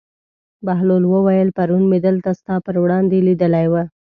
[0.65, 3.73] بهلول وویل: پرون مې دلته ستا پر وړاندې لیدلی و.